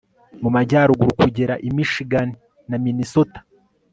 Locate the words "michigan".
1.75-2.27